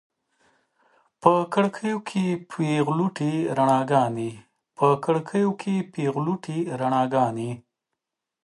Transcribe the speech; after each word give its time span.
په 1.21 1.31
کړکیو 1.53 1.97
کې 5.69 5.75
پیغلوټې 5.95 6.59
روڼاګانې 6.87 7.51